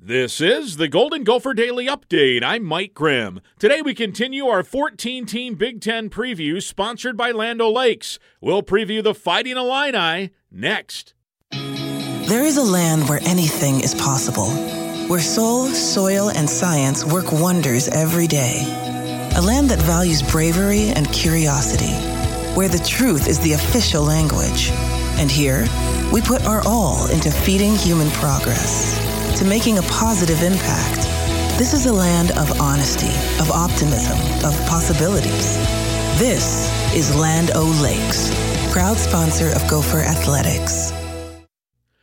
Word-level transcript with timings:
This 0.00 0.40
is 0.40 0.76
the 0.76 0.86
Golden 0.86 1.24
Gopher 1.24 1.54
Daily 1.54 1.88
Update. 1.88 2.44
I'm 2.44 2.62
Mike 2.62 2.94
Grimm. 2.94 3.40
Today 3.58 3.82
we 3.82 3.94
continue 3.94 4.46
our 4.46 4.62
14 4.62 5.26
team 5.26 5.56
Big 5.56 5.80
Ten 5.80 6.08
preview 6.08 6.62
sponsored 6.62 7.16
by 7.16 7.32
Land 7.32 7.58
Lakes. 7.58 8.20
We'll 8.40 8.62
preview 8.62 9.02
the 9.02 9.12
Fighting 9.12 9.56
Illini 9.56 10.30
next. 10.52 11.14
There 11.50 12.44
is 12.44 12.56
a 12.56 12.62
land 12.62 13.08
where 13.08 13.18
anything 13.22 13.80
is 13.80 13.96
possible, 13.96 14.50
where 15.08 15.18
soul, 15.18 15.66
soil, 15.66 16.30
and 16.30 16.48
science 16.48 17.04
work 17.04 17.32
wonders 17.32 17.88
every 17.88 18.28
day. 18.28 18.62
A 19.34 19.42
land 19.42 19.68
that 19.70 19.82
values 19.82 20.22
bravery 20.22 20.90
and 20.90 21.12
curiosity, 21.12 21.94
where 22.54 22.68
the 22.68 22.84
truth 22.86 23.26
is 23.26 23.40
the 23.40 23.54
official 23.54 24.04
language. 24.04 24.70
And 25.18 25.28
here, 25.28 25.66
we 26.12 26.20
put 26.20 26.46
our 26.46 26.62
all 26.68 27.10
into 27.10 27.32
feeding 27.32 27.74
human 27.74 28.10
progress 28.12 29.17
to 29.38 29.44
making 29.44 29.78
a 29.78 29.82
positive 29.82 30.42
impact. 30.42 31.02
This 31.58 31.72
is 31.72 31.86
a 31.86 31.92
land 31.92 32.32
of 32.32 32.60
honesty, 32.60 33.06
of 33.40 33.52
optimism, 33.52 34.18
of 34.44 34.52
possibilities. 34.66 35.56
This 36.18 36.68
is 36.92 37.14
Land 37.14 37.52
O 37.54 37.64
Lakes, 37.80 38.32
proud 38.72 38.96
sponsor 38.96 39.50
of 39.54 39.64
Gopher 39.70 39.98
Athletics. 40.00 40.92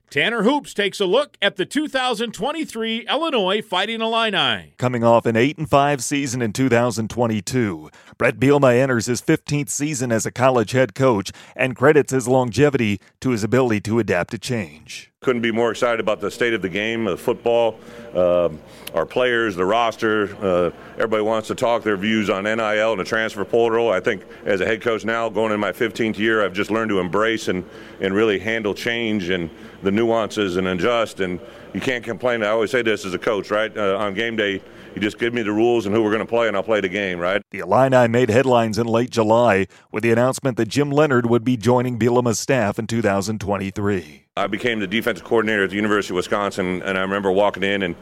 Tanner 0.10 0.44
Hoops 0.44 0.74
takes 0.74 1.02
a 1.02 1.06
look 1.06 1.38
at 1.42 1.58
the 1.58 1.66
2023 1.66 3.06
Illinois 3.10 3.62
Fighting 3.62 4.00
Illini. 4.00 4.74
Coming 4.78 5.04
off 5.04 5.26
an 5.26 5.36
8 5.36 5.58
and 5.58 5.70
5 5.70 6.02
season 6.02 6.42
in 6.42 6.54
2022, 6.54 7.90
Bret 8.18 8.40
Bielema 8.40 8.76
enters 8.76 9.08
his 9.08 9.22
15th 9.22 9.68
season 9.68 10.14
as 10.14 10.26
a 10.26 10.32
college 10.32 10.72
head 10.72 10.96
coach 10.96 11.34
and 11.54 11.76
credits 11.76 12.14
his 12.14 12.30
longevity 12.30 13.02
to 13.20 13.32
his 13.32 13.44
ability 13.44 13.82
to 13.82 14.00
adapt 14.00 14.32
to 14.32 14.38
change. 14.38 15.12
Couldn't 15.26 15.42
be 15.42 15.52
more 15.52 15.72
excited 15.72 16.00
about 16.00 16.22
the 16.22 16.30
state 16.30 16.54
of 16.54 16.62
the 16.62 16.70
game, 16.70 17.08
of 17.08 17.20
football, 17.20 17.80
uh, 18.14 18.50
our 18.94 19.08
players, 19.08 19.56
the 19.56 19.66
roster. 19.66 20.26
Uh, 20.40 20.70
everybody 20.98 21.24
wants 21.24 21.48
to 21.48 21.56
talk 21.56 21.82
their 21.82 21.98
views 21.98 22.30
on 22.30 22.44
NIL 22.44 22.92
and 22.92 23.00
the 23.00 23.04
transfer 23.04 23.44
portal. 23.44 23.90
I 23.90 24.00
think 24.00 24.22
as 24.46 24.62
a 24.62 24.68
head 24.68 24.84
coach 24.84 25.04
now, 25.04 25.28
going 25.30 25.52
in 25.52 25.60
my 25.60 25.72
15th 25.72 26.20
year, 26.20 26.46
I've 26.46 26.54
just 26.54 26.70
learned 26.70 26.90
to 26.90 27.00
embrace 27.00 27.48
and, 27.48 27.68
and 28.02 28.14
really 28.14 28.38
handle 28.38 28.76
change 28.76 29.30
and 29.30 29.50
the 29.82 29.90
nuances 29.90 30.58
and 30.58 30.68
adjust. 30.68 31.20
And 31.22 31.40
you 31.74 31.82
can't 31.82 32.04
complain. 32.04 32.44
I 32.44 32.50
always 32.50 32.72
say 32.72 32.82
this 32.82 33.06
as 33.06 33.14
a 33.14 33.20
coach, 33.20 33.52
right? 33.52 33.76
Uh, 33.76 33.98
on 33.98 34.14
game 34.14 34.36
day, 34.36 34.62
you 34.94 35.02
just 35.02 35.18
give 35.18 35.34
me 35.34 35.42
the 35.42 35.52
rules 35.52 35.86
and 35.86 35.94
who 35.94 36.02
we're 36.02 36.12
going 36.12 36.22
to 36.22 36.26
play, 36.26 36.48
and 36.48 36.56
I'll 36.56 36.64
play 36.64 36.82
the 36.82 36.90
game, 36.90 37.20
right? 37.20 37.42
The 37.52 37.60
Illini 37.60 38.08
made 38.08 38.30
headlines 38.30 38.78
in 38.78 38.88
late 38.88 39.10
July 39.10 39.68
with 39.92 40.04
the 40.04 40.12
announcement 40.12 40.58
that 40.58 40.68
Jim 40.68 40.90
Leonhard 40.90 41.26
would 41.26 41.44
be 41.44 41.58
joining 41.58 42.00
Bielema's 42.00 42.40
staff 42.40 42.80
in 42.80 42.88
2023. 42.88 44.24
I 44.38 44.48
became 44.48 44.80
the 44.80 44.88
defensive 44.88 45.26
coordinator 45.26 45.64
at 45.64 45.70
the 45.70 45.76
University 45.76 46.14
of 46.14 46.18
Wisconsin, 46.18 46.82
and 46.84 46.98
I 46.98 47.02
remember 47.02 47.32
walking 47.32 47.64
in 47.64 47.84
and 47.84 47.96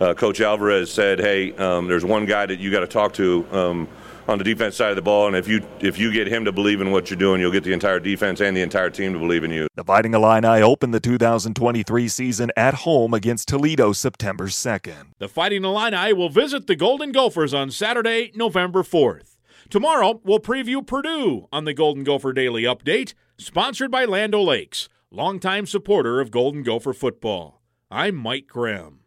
uh, 0.00 0.14
Coach 0.14 0.40
Alvarez 0.40 0.92
said, 0.92 1.20
"Hey, 1.20 1.52
um, 1.56 1.86
there's 1.86 2.04
one 2.04 2.26
guy 2.26 2.46
that 2.46 2.58
you 2.58 2.70
got 2.70 2.80
to 2.80 2.86
talk 2.86 3.12
to." 3.14 3.46
Um, 3.52 3.88
on 4.28 4.38
the 4.38 4.44
defense 4.44 4.76
side 4.76 4.90
of 4.90 4.96
the 4.96 5.02
ball, 5.02 5.26
and 5.26 5.36
if 5.36 5.48
you 5.48 5.62
if 5.80 5.98
you 5.98 6.12
get 6.12 6.26
him 6.26 6.44
to 6.44 6.52
believe 6.52 6.80
in 6.80 6.90
what 6.90 7.10
you're 7.10 7.18
doing, 7.18 7.40
you'll 7.40 7.52
get 7.52 7.64
the 7.64 7.72
entire 7.72 8.00
defense 8.00 8.40
and 8.40 8.56
the 8.56 8.62
entire 8.62 8.90
team 8.90 9.12
to 9.12 9.18
believe 9.18 9.44
in 9.44 9.50
you. 9.50 9.68
The 9.74 9.84
Fighting 9.84 10.14
Illini 10.14 10.62
open 10.62 10.90
the 10.90 11.00
2023 11.00 12.08
season 12.08 12.50
at 12.56 12.74
home 12.74 13.14
against 13.14 13.48
Toledo 13.48 13.92
September 13.92 14.46
2nd. 14.46 15.12
The 15.18 15.28
Fighting 15.28 15.64
Illini 15.64 16.12
will 16.12 16.28
visit 16.28 16.66
the 16.66 16.76
Golden 16.76 17.12
Gophers 17.12 17.52
on 17.52 17.70
Saturday, 17.70 18.32
November 18.34 18.82
4th. 18.82 19.36
Tomorrow, 19.70 20.20
we'll 20.24 20.40
preview 20.40 20.86
Purdue 20.86 21.48
on 21.52 21.64
the 21.64 21.74
Golden 21.74 22.04
Gopher 22.04 22.32
Daily 22.32 22.62
Update, 22.64 23.14
sponsored 23.38 23.90
by 23.90 24.04
Land 24.04 24.34
O'Lakes, 24.34 24.88
longtime 25.10 25.66
supporter 25.66 26.20
of 26.20 26.30
Golden 26.30 26.62
Gopher 26.62 26.92
football. 26.92 27.62
I'm 27.90 28.16
Mike 28.16 28.46
Grimm. 28.48 29.01